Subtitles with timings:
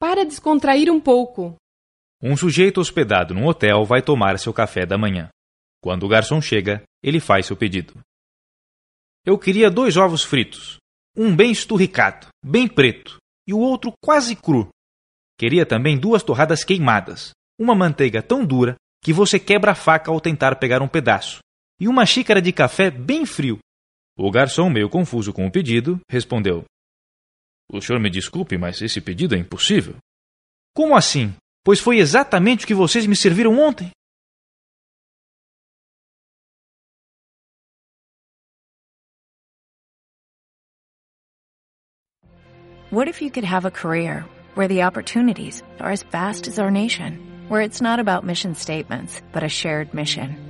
[0.00, 1.56] Para descontrair um pouco.
[2.22, 5.28] Um sujeito hospedado num hotel vai tomar seu café da manhã.
[5.82, 7.92] Quando o garçom chega, ele faz seu pedido.
[9.26, 10.78] Eu queria dois ovos fritos,
[11.14, 14.70] um bem esturricado, bem preto, e o outro quase cru.
[15.38, 20.18] Queria também duas torradas queimadas, uma manteiga tão dura que você quebra a faca ao
[20.18, 21.40] tentar pegar um pedaço,
[21.78, 23.58] e uma xícara de café bem frio.
[24.16, 26.64] O garçom, meio confuso com o pedido, respondeu:
[27.72, 29.96] O senhor me desculpe, mas esse pedido é impossível.
[30.74, 31.32] Como assim?
[31.64, 33.90] Pois foi exatamente o que vocês me serviram ontem.
[42.90, 44.24] What if you could have a career
[44.56, 49.22] where the opportunities are as vast as our nation, where it's not about mission statements,
[49.32, 50.49] but a shared mission?